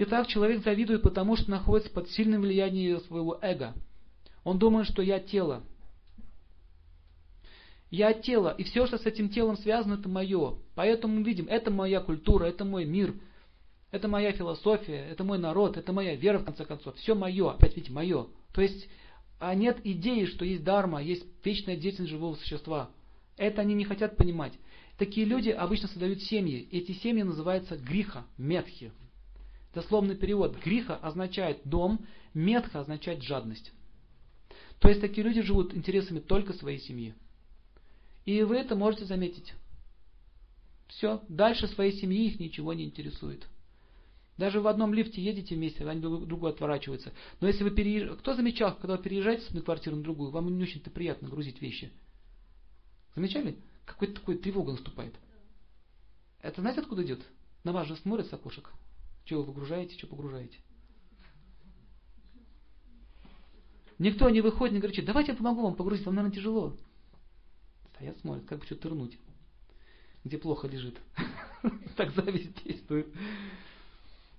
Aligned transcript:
Итак, 0.00 0.28
человек 0.28 0.62
завидует, 0.62 1.02
потому 1.02 1.34
что 1.34 1.50
находится 1.50 1.90
под 1.92 2.08
сильным 2.10 2.42
влиянием 2.42 3.00
своего 3.00 3.36
эго. 3.42 3.74
Он 4.44 4.56
думает, 4.56 4.86
что 4.86 5.02
я 5.02 5.18
тело. 5.18 5.64
Я 7.90 8.12
тело, 8.12 8.54
и 8.56 8.62
все, 8.62 8.86
что 8.86 8.96
с 8.96 9.06
этим 9.06 9.28
телом 9.28 9.56
связано, 9.56 9.94
это 9.94 10.08
мое. 10.08 10.54
Поэтому 10.76 11.16
мы 11.16 11.22
видим, 11.24 11.46
это 11.48 11.72
моя 11.72 12.00
культура, 12.00 12.44
это 12.44 12.64
мой 12.64 12.84
мир, 12.84 13.14
это 13.90 14.06
моя 14.06 14.30
философия, 14.30 15.08
это 15.10 15.24
мой 15.24 15.38
народ, 15.38 15.76
это 15.76 15.92
моя 15.92 16.14
вера, 16.14 16.38
в 16.38 16.44
конце 16.44 16.64
концов. 16.64 16.94
Все 16.96 17.16
мое, 17.16 17.50
опять 17.50 17.74
видите, 17.74 17.92
мое. 17.92 18.28
То 18.54 18.60
есть, 18.60 18.88
а 19.40 19.52
нет 19.54 19.80
идеи, 19.82 20.26
что 20.26 20.44
есть 20.44 20.62
дарма, 20.62 21.02
есть 21.02 21.24
вечная 21.44 21.76
деятельность 21.76 22.12
живого 22.12 22.36
существа. 22.36 22.90
Это 23.36 23.62
они 23.62 23.74
не 23.74 23.84
хотят 23.84 24.16
понимать. 24.16 24.52
Такие 24.96 25.26
люди 25.26 25.48
обычно 25.50 25.88
создают 25.88 26.22
семьи. 26.22 26.68
Эти 26.70 26.92
семьи 26.92 27.22
называются 27.24 27.76
гриха, 27.76 28.24
метхи. 28.36 28.92
Дословный 29.74 30.16
перевод. 30.16 30.56
Гриха 30.62 30.96
означает 30.96 31.60
дом, 31.64 32.06
метха 32.34 32.80
означает 32.80 33.22
жадность. 33.22 33.72
То 34.80 34.88
есть 34.88 35.00
такие 35.00 35.26
люди 35.26 35.42
живут 35.42 35.74
интересами 35.74 36.20
только 36.20 36.52
своей 36.52 36.78
семьи. 36.78 37.14
И 38.24 38.42
вы 38.42 38.56
это 38.56 38.76
можете 38.76 39.04
заметить. 39.04 39.54
Все, 40.88 41.22
дальше 41.28 41.66
своей 41.68 41.92
семьи 41.92 42.28
их 42.28 42.40
ничего 42.40 42.72
не 42.72 42.84
интересует. 42.84 43.46
Даже 44.38 44.60
в 44.60 44.68
одном 44.68 44.94
лифте 44.94 45.20
едете 45.20 45.56
вместе, 45.56 45.86
они 45.86 46.00
друг 46.00 46.26
другу 46.26 46.46
отворачиваются. 46.46 47.12
Но 47.40 47.48
если 47.48 47.64
вы 47.64 47.72
переезжаете... 47.72 48.16
Кто 48.20 48.34
замечал, 48.34 48.76
когда 48.76 48.96
вы 48.96 49.02
переезжаете 49.02 49.42
с 49.42 49.48
одной 49.48 49.64
квартиры 49.64 49.96
на 49.96 50.02
другую, 50.02 50.30
вам 50.30 50.56
не 50.56 50.62
очень-то 50.62 50.90
приятно 50.90 51.28
грузить 51.28 51.60
вещи? 51.60 51.90
Замечали? 53.16 53.58
Какой-то 53.84 54.14
такой 54.14 54.38
тревога 54.38 54.72
наступает. 54.72 55.14
Это 56.40 56.60
знаете, 56.60 56.80
откуда 56.80 57.02
идет? 57.02 57.20
На 57.64 57.72
вас 57.72 57.88
же 57.88 57.96
смотрят 57.96 58.28
с 58.28 58.32
окошек. 58.32 58.70
Что 59.28 59.40
вы 59.40 59.42
выгружаете, 59.42 59.94
что 59.98 60.06
погружаете. 60.06 60.56
Никто 63.98 64.30
не 64.30 64.40
выходит, 64.40 64.72
не 64.72 64.80
говорит, 64.80 65.04
давайте 65.04 65.32
я 65.32 65.36
помогу 65.36 65.60
вам 65.60 65.74
погрузить, 65.74 66.06
вам, 66.06 66.14
наверное, 66.14 66.34
тяжело. 66.34 66.74
Стоят, 67.92 68.16
смотрят, 68.20 68.46
как 68.46 68.60
бы 68.60 68.64
что-то 68.64 68.84
тырнуть. 68.84 69.18
Где 70.24 70.38
плохо 70.38 70.66
лежит. 70.66 70.96
Так 71.96 72.14
зависть 72.14 72.64
действует. 72.64 73.08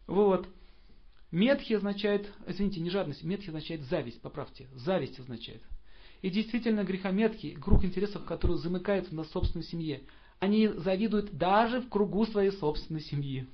Вот. 0.07 0.47
Метхи 1.29 1.73
означает, 1.73 2.33
извините, 2.47 2.79
не 2.79 2.89
жадность, 2.89 3.21
метхи 3.21 3.49
означает 3.49 3.83
зависть, 3.83 4.21
поправьте. 4.21 4.69
Зависть 4.73 5.19
означает. 5.19 5.61
И 6.23 6.31
действительно 6.31 6.83
грехометки, 6.83 7.53
круг 7.61 7.83
интересов, 7.83 8.25
которые 8.25 8.57
замыкаются 8.57 9.13
на 9.13 9.25
собственной 9.25 9.65
семье, 9.65 10.01
они 10.39 10.67
завидуют 10.67 11.37
даже 11.37 11.79
в 11.79 11.89
кругу 11.89 12.25
своей 12.25 12.51
собственной 12.53 13.01
семьи. 13.01 13.47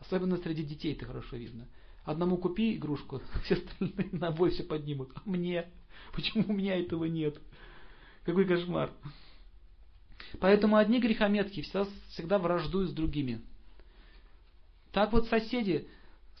Особенно 0.00 0.38
среди 0.38 0.64
детей 0.64 0.94
это 0.94 1.04
хорошо 1.04 1.36
видно. 1.36 1.68
Одному 2.04 2.38
купи 2.38 2.74
игрушку, 2.74 3.22
все 3.44 3.56
остальные 3.56 4.08
на 4.12 4.30
бой 4.30 4.50
все 4.50 4.64
поднимут. 4.64 5.10
А 5.14 5.20
мне? 5.24 5.66
Почему 6.12 6.44
у 6.48 6.52
меня 6.52 6.78
этого 6.78 7.04
нет? 7.04 7.38
Какой 8.24 8.46
кошмар. 8.46 8.90
Поэтому 10.40 10.76
одни 10.76 11.00
грехометки 11.00 11.62
всегда, 11.62 11.86
всегда 12.10 12.38
враждуют 12.38 12.90
с 12.90 12.94
другими. 12.94 13.40
Так 14.92 15.12
вот 15.12 15.28
соседи, 15.28 15.88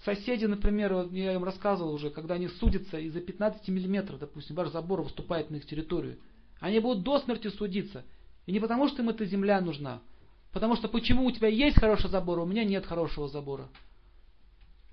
соседи, 0.04 0.44
например, 0.44 1.08
я 1.12 1.34
им 1.34 1.44
рассказывал 1.44 1.94
уже, 1.94 2.10
когда 2.10 2.34
они 2.34 2.48
судятся 2.48 2.98
из-за 2.98 3.20
15 3.20 3.68
миллиметров, 3.68 4.18
допустим, 4.18 4.56
ваш 4.56 4.70
забор 4.70 5.02
выступает 5.02 5.50
на 5.50 5.56
их 5.56 5.66
территорию, 5.66 6.18
они 6.58 6.78
будут 6.78 7.02
до 7.02 7.18
смерти 7.20 7.48
судиться. 7.48 8.04
И 8.46 8.52
не 8.52 8.60
потому, 8.60 8.88
что 8.88 9.02
им 9.02 9.08
эта 9.08 9.24
земля 9.24 9.60
нужна, 9.60 10.02
потому 10.52 10.76
что 10.76 10.88
почему 10.88 11.24
у 11.24 11.30
тебя 11.30 11.48
есть 11.48 11.78
хороший 11.78 12.10
забор, 12.10 12.38
а 12.38 12.42
у 12.42 12.46
меня 12.46 12.64
нет 12.64 12.86
хорошего 12.86 13.28
забора. 13.28 13.68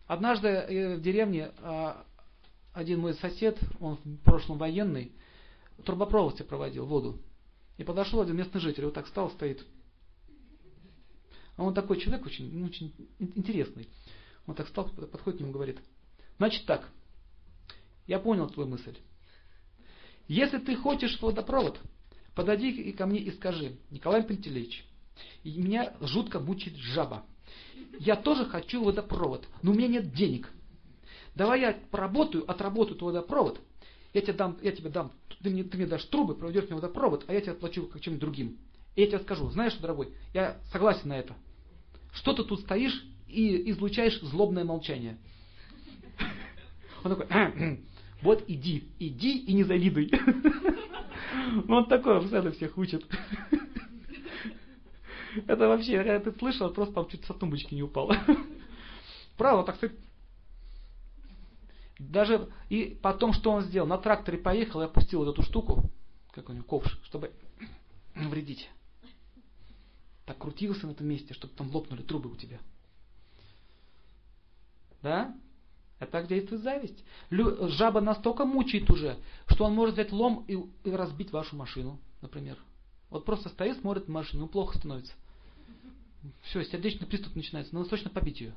Однажды 0.06 0.48
э, 0.48 0.96
в 0.96 1.02
деревне 1.02 1.52
а, 1.60 2.06
один 2.74 3.00
мой 3.00 3.14
сосед, 3.16 3.60
он 3.80 3.98
в 4.04 4.18
прошлом 4.18 4.58
военный, 4.58 5.12
трубопровод 5.84 6.48
проводил, 6.48 6.86
воду. 6.86 7.20
И 7.78 7.84
подошел 7.84 8.22
один 8.22 8.38
местный 8.38 8.62
житель, 8.62 8.86
вот 8.86 8.94
так 8.94 9.08
стал, 9.08 9.30
стоит. 9.32 9.66
А 11.58 11.64
он 11.64 11.74
такой 11.74 12.00
человек 12.00 12.26
очень, 12.26 12.52
ну, 12.58 12.68
очень 12.68 12.94
интересный. 13.20 13.90
Он 14.46 14.56
так 14.56 14.68
стал, 14.68 14.90
подходит 14.90 15.38
к 15.38 15.42
нему 15.42 15.52
и 15.52 15.54
говорит, 15.54 15.80
значит 16.38 16.66
так, 16.66 16.88
я 18.06 18.20
понял 18.20 18.50
твою 18.50 18.70
мысль. 18.70 18.98
Если 20.28 20.60
ты 20.60 20.76
хочешь 20.76 21.20
водопровод, 21.22 21.80
подойди 22.36 22.92
ко 22.94 23.06
мне 23.06 23.20
и 23.20 23.32
скажи, 23.32 23.78
Николай 23.90 24.24
Пантелеич, 24.24 24.86
меня 25.44 25.94
жутко 26.02 26.40
мучает 26.40 26.76
жаба. 26.78 27.24
Я 28.00 28.16
тоже 28.16 28.46
хочу 28.46 28.84
водопровод, 28.84 29.48
но 29.62 29.72
у 29.72 29.74
меня 29.74 29.88
нет 29.88 30.14
денег. 30.14 30.52
Давай 31.36 31.62
я 31.62 31.78
поработаю, 31.92 32.50
отработаю 32.50 32.98
твой 32.98 33.14
водопровод, 33.14 33.62
я 34.14 34.22
тебе 34.22 34.34
дам, 34.34 34.58
я 34.62 34.72
тебе 34.72 34.90
дам, 34.90 35.12
ты 35.44 35.50
мне, 35.50 35.64
ты 35.64 35.78
мне 35.78 35.86
дашь 35.86 36.06
трубы, 36.06 36.36
проведешь 36.36 36.66
мне 36.66 36.76
водопровод, 36.76 37.26
а 37.28 37.34
я 37.34 37.42
тебе 37.42 37.52
отплачу 37.52 37.88
как 37.88 38.02
чем-нибудь 38.02 38.22
другим. 38.22 38.58
И 38.96 39.02
я 39.02 39.08
тебе 39.08 39.20
скажу, 39.20 39.50
знаешь 39.52 39.74
что, 39.74 39.84
дорогой, 39.84 40.14
я 40.34 40.58
согласен 40.72 41.10
на 41.10 41.20
это. 41.20 41.36
Что 42.14 42.34
ты 42.34 42.44
тут 42.44 42.62
стоишь 42.62 43.06
и 43.28 43.70
излучаешь 43.70 44.20
злобное 44.22 44.64
молчание? 44.64 45.18
Он 47.04 47.16
такой, 47.16 47.80
вот 48.22 48.44
иди, 48.48 48.88
иди 48.98 49.38
и 49.38 49.54
не 49.54 49.64
завидуй. 49.64 50.12
Ну, 51.68 51.76
он 51.76 51.88
такой, 51.88 52.20
постоянно 52.22 52.52
всех 52.52 52.78
учит. 52.78 53.06
Это 55.48 55.68
вообще, 55.68 55.94
я 55.94 56.20
ты 56.20 56.32
слышал, 56.34 56.70
просто 56.72 56.96
там 56.96 57.08
чуть 57.08 57.26
со 57.26 57.34
тумбочки 57.34 57.74
не 57.74 57.84
упал. 57.84 58.12
Правда, 59.38 59.64
так 59.64 59.76
сказать. 59.78 59.96
Даже 62.00 62.50
и 62.70 62.98
потом, 63.02 63.34
что 63.34 63.52
он 63.52 63.64
сделал, 63.64 63.88
на 63.88 63.98
тракторе 63.98 64.38
поехал 64.38 64.82
и 64.82 64.86
опустил 64.86 65.20
вот 65.20 65.34
эту 65.34 65.42
штуку, 65.42 65.90
как 66.32 66.50
у 66.50 66.54
него, 66.54 66.64
ковш, 66.64 67.00
чтобы 67.04 67.32
вредить. 68.16 68.70
Так 70.26 70.38
крутился 70.38 70.88
на 70.88 70.92
этом 70.92 71.08
месте, 71.08 71.34
чтобы 71.34 71.54
там 71.54 71.72
лопнули 71.74 72.02
трубы 72.02 72.32
у 72.32 72.36
тебя. 72.36 72.60
Да? 75.02 75.36
А 76.00 76.06
так 76.06 76.28
действует 76.28 76.62
зависть. 76.62 77.04
Лю, 77.32 77.70
жаба 77.70 78.02
настолько 78.02 78.46
мучает 78.46 78.90
уже, 78.92 79.18
что 79.48 79.66
он 79.66 79.74
может 79.74 79.96
взять 79.96 80.12
лом 80.12 80.46
и, 80.48 80.58
и 80.84 80.92
разбить 80.92 81.32
вашу 81.32 81.56
машину, 81.56 82.00
например. 82.22 82.58
Вот 83.10 83.26
просто 83.26 83.50
стоит, 83.50 83.80
смотрит 83.80 84.08
на 84.08 84.16
машину, 84.16 84.48
плохо 84.48 84.78
становится. 84.78 85.14
Все, 86.44 86.64
сердечный 86.64 87.08
приступ 87.08 87.36
начинается, 87.36 87.74
надо 87.74 87.88
срочно 87.88 88.10
побить 88.10 88.42
ее. 88.42 88.54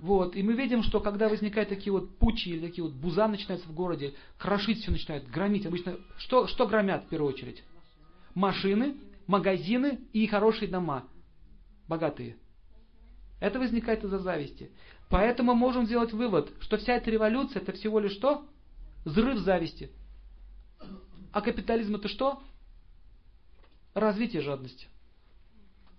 Вот, 0.00 0.36
и 0.36 0.42
мы 0.42 0.52
видим, 0.52 0.82
что 0.82 1.00
когда 1.00 1.28
возникают 1.28 1.68
такие 1.68 1.92
вот 1.92 2.18
пучи 2.18 2.50
или 2.50 2.66
такие 2.66 2.84
вот 2.84 2.92
буза 2.92 3.28
начинаются 3.28 3.68
в 3.68 3.74
городе, 3.74 4.14
крошить 4.36 4.80
все 4.80 4.90
начинают, 4.90 5.28
громить. 5.28 5.64
Обычно 5.64 5.98
что, 6.18 6.46
что 6.46 6.66
громят 6.66 7.04
в 7.04 7.08
первую 7.08 7.32
очередь? 7.32 7.62
Машины, 8.34 8.96
магазины 9.26 10.00
и 10.12 10.26
хорошие 10.26 10.68
дома. 10.68 11.04
Богатые. 11.88 12.36
Это 13.40 13.58
возникает 13.58 14.04
из-за 14.04 14.18
зависти. 14.18 14.70
Поэтому 15.08 15.54
мы 15.54 15.60
можем 15.60 15.86
сделать 15.86 16.12
вывод, 16.12 16.52
что 16.60 16.76
вся 16.78 16.94
эта 16.94 17.10
революция 17.10 17.62
это 17.62 17.72
всего 17.72 18.00
лишь 18.00 18.12
что? 18.12 18.46
Взрыв 19.04 19.38
зависти. 19.38 19.90
А 21.32 21.40
капитализм 21.40 21.96
это 21.96 22.08
что? 22.08 22.42
Развитие 23.94 24.42
жадности. 24.42 24.88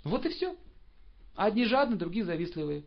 Вот 0.07 0.25
и 0.25 0.29
все. 0.29 0.55
Одни 1.35 1.65
жадные, 1.65 1.97
другие 1.97 2.25
завистливые. 2.25 2.83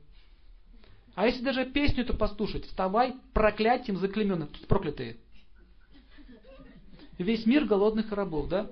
А 1.14 1.26
если 1.26 1.44
даже 1.44 1.66
песню 1.66 2.02
эту 2.02 2.14
послушать, 2.14 2.64
вставай, 2.66 3.14
проклятием 3.34 3.98
заклеменных, 3.98 4.50
тут 4.50 4.66
проклятые. 4.66 5.18
Весь 7.18 7.44
мир 7.44 7.66
голодных 7.66 8.10
рабов, 8.12 8.48
да? 8.48 8.70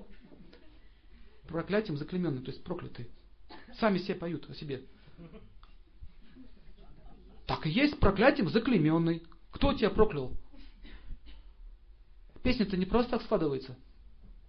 Проклятием 1.47 1.97
заклеменные, 1.97 2.43
то 2.43 2.51
есть 2.51 2.63
проклятые. 2.63 3.09
Сами 3.79 3.99
себе 3.99 4.15
поют 4.15 4.49
о 4.49 4.55
себе. 4.55 4.83
Так 7.45 7.65
и 7.67 7.69
есть 7.69 7.99
проклятием 7.99 8.49
заклеменный. 8.49 9.23
Кто 9.51 9.73
тебя 9.73 9.89
проклял? 9.89 10.33
Песня-то 12.41 12.77
не 12.77 12.85
просто 12.85 13.11
так 13.11 13.23
складывается. 13.23 13.77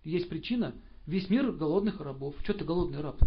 Есть 0.04 0.28
причина. 0.28 0.74
Весь 1.06 1.28
мир 1.28 1.52
голодных 1.52 2.00
рабов. 2.00 2.34
Что 2.42 2.54
ты 2.54 2.64
голодный 2.64 3.00
раб? 3.00 3.20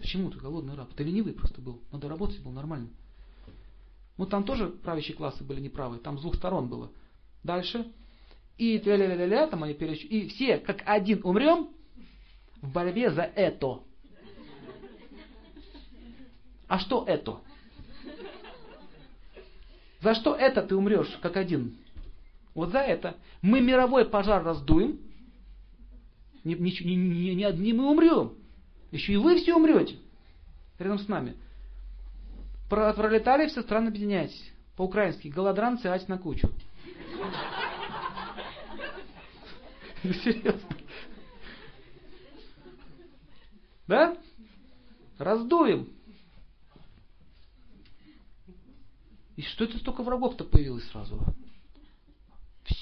Почему 0.00 0.30
ты 0.30 0.38
голодный 0.38 0.74
раб? 0.74 0.92
Ты 0.94 1.04
ленивый 1.04 1.32
просто 1.32 1.60
был. 1.60 1.80
Надо 1.92 2.08
работать 2.08 2.40
был 2.40 2.52
нормально. 2.52 2.88
Ну 4.16 4.26
там 4.26 4.44
тоже 4.44 4.68
правящие 4.68 5.16
классы 5.16 5.44
были 5.44 5.60
неправы. 5.60 5.98
Там 5.98 6.18
с 6.18 6.22
двух 6.22 6.36
сторон 6.36 6.68
было. 6.68 6.90
Дальше. 7.42 7.90
И 8.56 8.78
ля 8.78 8.96
ля 8.96 9.14
ля 9.14 9.26
ля 9.26 9.46
там 9.46 9.62
они 9.62 9.74
переч... 9.74 10.04
И 10.04 10.28
все 10.28 10.58
как 10.58 10.82
один 10.84 11.20
умрем 11.24 11.68
в 12.60 12.72
борьбе 12.72 13.10
за 13.10 13.22
это. 13.22 13.80
А 16.66 16.78
что 16.78 17.04
это? 17.06 17.40
За 20.00 20.14
что 20.14 20.34
это 20.34 20.62
ты 20.62 20.76
умрешь, 20.76 21.18
как 21.22 21.36
один? 21.36 21.76
Вот 22.54 22.70
за 22.70 22.80
это. 22.80 23.16
Мы 23.42 23.60
мировой 23.60 24.04
пожар 24.04 24.44
раздуем. 24.44 25.00
Не, 26.44 26.54
не, 26.54 26.94
не, 26.94 27.34
не 27.34 27.44
одни 27.44 27.72
мы 27.72 27.90
умрем. 27.90 28.34
Еще 28.90 29.12
и 29.12 29.16
вы 29.16 29.36
все 29.36 29.54
умрете 29.54 29.96
рядом 30.78 30.98
с 30.98 31.08
нами. 31.08 31.36
Пролетали 32.68 33.48
все 33.48 33.62
страны 33.62 33.88
объединяйтесь. 33.88 34.52
По-украински. 34.76 35.28
Голодранцы, 35.28 35.86
ать 35.86 36.08
на 36.08 36.18
кучу. 36.18 36.50
Серьезно. 40.02 40.68
Да? 43.86 44.16
Раздуем. 45.18 45.88
И 49.36 49.42
что 49.42 49.64
это 49.64 49.78
столько 49.78 50.02
врагов-то 50.02 50.44
появилось 50.44 50.88
сразу? 50.90 51.20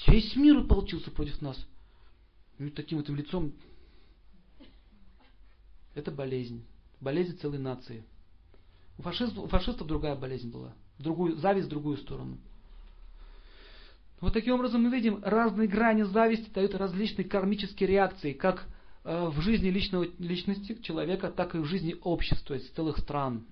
Весь 0.07 0.35
мир 0.35 0.63
получился 0.65 1.11
против 1.11 1.41
нас. 1.41 1.57
Ну, 2.57 2.69
таким 2.71 2.97
вот 2.97 3.09
лицом. 3.09 3.53
Это 5.97 6.11
болезнь. 6.11 6.63
Болезнь 7.01 7.39
целой 7.39 7.57
нации. 7.57 8.03
У 8.99 9.01
фашистов, 9.01 9.45
у 9.45 9.47
фашистов 9.47 9.87
другая 9.87 10.15
болезнь 10.15 10.51
была. 10.51 10.73
Другую, 10.99 11.35
зависть 11.37 11.65
в 11.65 11.71
другую 11.71 11.97
сторону. 11.97 12.37
Вот 14.21 14.33
таким 14.33 14.53
образом 14.53 14.83
мы 14.83 14.91
видим, 14.91 15.23
разные 15.23 15.67
грани 15.67 16.03
зависти 16.03 16.51
дают 16.51 16.75
различные 16.75 17.25
кармические 17.25 17.89
реакции, 17.89 18.33
как 18.33 18.67
э, 19.05 19.27
в 19.29 19.41
жизни 19.41 19.69
личного, 19.69 20.05
личности 20.19 20.79
человека, 20.83 21.31
так 21.31 21.55
и 21.55 21.57
в 21.57 21.65
жизни 21.65 21.95
общества, 22.03 22.53
из 22.53 22.69
целых 22.69 22.99
стран. 22.99 23.47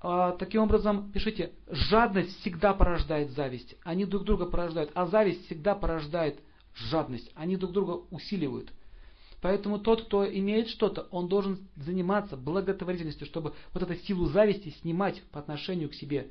А, 0.00 0.32
таким 0.32 0.62
образом, 0.62 1.12
пишите, 1.12 1.52
жадность 1.68 2.40
всегда 2.40 2.72
порождает 2.72 3.32
зависть. 3.32 3.76
Они 3.82 4.06
друг 4.06 4.24
друга 4.24 4.46
порождают, 4.46 4.90
а 4.94 5.04
зависть 5.04 5.44
всегда 5.44 5.74
порождает 5.74 6.40
жадность. 6.74 7.30
Они 7.34 7.58
друг 7.58 7.72
друга 7.72 8.02
усиливают. 8.10 8.72
Поэтому 9.42 9.80
тот, 9.80 10.04
кто 10.04 10.24
имеет 10.24 10.68
что-то, 10.68 11.08
он 11.10 11.28
должен 11.28 11.68
заниматься 11.74 12.36
благотворительностью, 12.36 13.26
чтобы 13.26 13.54
вот 13.74 13.82
эту 13.82 13.96
силу 13.96 14.26
зависти 14.26 14.70
снимать 14.80 15.20
по 15.32 15.40
отношению 15.40 15.90
к 15.90 15.94
себе. 15.94 16.30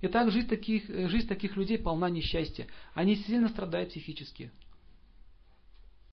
Итак, 0.00 0.30
жизнь 0.30 0.48
таких, 0.48 0.86
жизнь 0.86 1.26
таких 1.26 1.56
людей 1.56 1.76
полна 1.76 2.08
несчастья. 2.08 2.68
Они 2.94 3.16
сильно 3.16 3.48
страдают 3.48 3.90
психически. 3.90 4.52